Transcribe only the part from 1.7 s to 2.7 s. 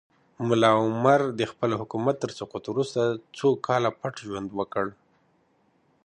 حکومت تر سقوط